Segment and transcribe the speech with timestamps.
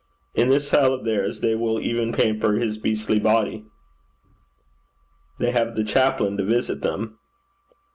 [0.33, 3.65] In this hell of theirs they will even pamper his beastly body.'
[5.37, 7.19] 'They have the chaplain to visit them.'